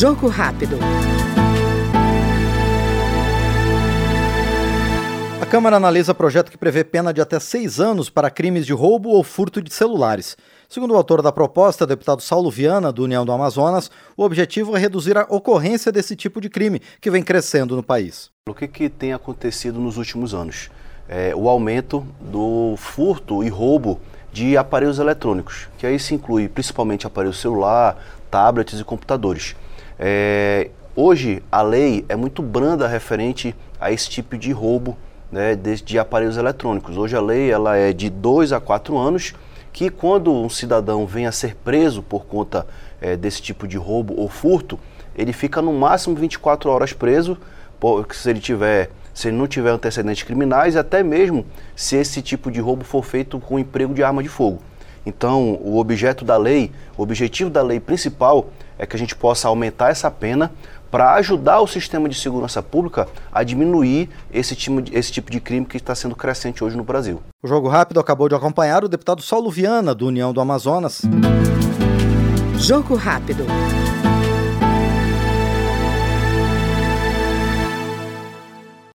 Jogo 0.00 0.28
rápido. 0.28 0.78
A 5.42 5.44
Câmara 5.44 5.76
analisa 5.76 6.14
projeto 6.14 6.50
que 6.50 6.56
prevê 6.56 6.82
pena 6.82 7.12
de 7.12 7.20
até 7.20 7.38
seis 7.38 7.78
anos 7.78 8.08
para 8.08 8.30
crimes 8.30 8.64
de 8.64 8.72
roubo 8.72 9.10
ou 9.10 9.22
furto 9.22 9.60
de 9.60 9.70
celulares. 9.70 10.38
Segundo 10.70 10.94
o 10.94 10.96
autor 10.96 11.20
da 11.20 11.30
proposta, 11.30 11.86
deputado 11.86 12.22
Saulo 12.22 12.50
Viana, 12.50 12.90
do 12.90 13.04
União 13.04 13.26
do 13.26 13.32
Amazonas, 13.32 13.90
o 14.16 14.24
objetivo 14.24 14.74
é 14.74 14.80
reduzir 14.80 15.18
a 15.18 15.26
ocorrência 15.28 15.92
desse 15.92 16.16
tipo 16.16 16.40
de 16.40 16.48
crime, 16.48 16.80
que 16.98 17.10
vem 17.10 17.22
crescendo 17.22 17.76
no 17.76 17.82
país. 17.82 18.30
O 18.48 18.54
que, 18.54 18.68
que 18.68 18.88
tem 18.88 19.12
acontecido 19.12 19.78
nos 19.78 19.98
últimos 19.98 20.32
anos? 20.32 20.70
É, 21.10 21.34
o 21.36 21.46
aumento 21.46 22.06
do 22.18 22.74
furto 22.78 23.44
e 23.44 23.50
roubo 23.50 24.00
de 24.32 24.56
aparelhos 24.56 24.98
eletrônicos, 24.98 25.68
que 25.76 25.86
aí 25.86 25.98
se 25.98 26.14
inclui 26.14 26.48
principalmente 26.48 27.06
aparelho 27.06 27.34
celular, 27.34 28.02
tablets 28.30 28.80
e 28.80 28.84
computadores. 28.84 29.54
É, 30.02 30.70
hoje 30.96 31.42
a 31.52 31.60
lei 31.60 32.06
é 32.08 32.16
muito 32.16 32.40
branda 32.40 32.88
referente 32.88 33.54
a 33.78 33.92
esse 33.92 34.08
tipo 34.08 34.38
de 34.38 34.50
roubo 34.50 34.96
né, 35.30 35.54
de, 35.54 35.82
de, 35.82 35.98
aparelhos 35.98 36.38
eletrônicos. 36.38 36.96
Hoje 36.96 37.14
a 37.14 37.20
lei 37.20 37.50
ela 37.50 37.76
é 37.76 37.92
de 37.92 38.08
2 38.08 38.54
a 38.54 38.58
4 38.58 38.96
anos, 38.96 39.34
que 39.70 39.90
quando 39.90 40.32
um 40.32 40.48
cidadão 40.48 41.06
vem 41.06 41.26
a 41.26 41.32
ser 41.32 41.54
preso 41.54 42.02
por 42.02 42.24
conta 42.24 42.66
é, 42.98 43.14
desse 43.14 43.42
tipo 43.42 43.68
de 43.68 43.76
roubo 43.76 44.14
ou 44.16 44.26
furto, 44.26 44.80
ele 45.14 45.34
fica 45.34 45.60
no 45.60 45.74
máximo 45.74 46.16
24 46.16 46.70
horas 46.70 46.94
preso, 46.94 47.36
se 48.12 48.30
ele 48.30 48.40
tiver 48.40 48.90
se 49.12 49.28
ele 49.28 49.36
não 49.36 49.46
tiver 49.46 49.70
antecedentes 49.70 50.22
criminais, 50.22 50.76
e 50.76 50.78
até 50.78 51.02
mesmo 51.02 51.44
se 51.76 51.96
esse 51.96 52.22
tipo 52.22 52.50
de 52.50 52.58
roubo 52.58 52.84
for 52.84 53.04
feito 53.04 53.38
com 53.38 53.58
emprego 53.58 53.92
de 53.92 54.02
arma 54.02 54.22
de 54.22 54.30
fogo. 54.30 54.62
Então, 55.04 55.58
o 55.62 55.78
objeto 55.78 56.24
da 56.24 56.36
lei, 56.36 56.70
o 56.96 57.02
objetivo 57.02 57.50
da 57.50 57.60
lei 57.60 57.80
principal 57.80 58.48
é 58.80 58.86
que 58.86 58.96
a 58.96 58.98
gente 58.98 59.14
possa 59.14 59.46
aumentar 59.46 59.90
essa 59.90 60.10
pena 60.10 60.50
para 60.90 61.12
ajudar 61.16 61.60
o 61.60 61.66
sistema 61.66 62.08
de 62.08 62.14
segurança 62.14 62.62
pública 62.62 63.06
a 63.30 63.44
diminuir 63.44 64.08
esse 64.32 64.56
tipo, 64.56 64.80
de, 64.80 64.96
esse 64.96 65.12
tipo 65.12 65.30
de 65.30 65.38
crime 65.38 65.66
que 65.66 65.76
está 65.76 65.94
sendo 65.94 66.16
crescente 66.16 66.64
hoje 66.64 66.78
no 66.78 66.82
Brasil. 66.82 67.22
O 67.42 67.46
Jogo 67.46 67.68
Rápido 67.68 68.00
acabou 68.00 68.26
de 68.26 68.34
acompanhar 68.34 68.82
o 68.82 68.88
deputado 68.88 69.20
Saulo 69.20 69.50
Viana, 69.50 69.94
do 69.94 70.06
União 70.06 70.32
do 70.32 70.40
Amazonas. 70.40 71.02
Jogo 72.56 72.94
Rápido. 72.94 73.44